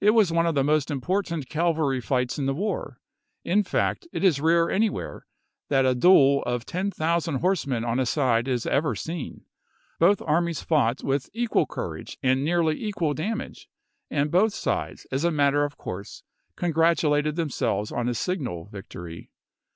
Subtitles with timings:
[0.00, 1.28] It was one 206 ABRAHAM LINCOLN ch.
[1.28, 1.34] viii.
[1.34, 3.00] of the most important cavalry fights in the war;
[3.42, 5.26] in fact, it is rare anywhere
[5.70, 9.44] that a duel of 10,000 horse men on a side is ever seen.
[9.98, 13.68] Both armies fought with equal courage and nearly equal damage,
[14.08, 16.22] and both sides, as a matter of course,
[16.54, 19.32] congratulated them selves od a signal victory.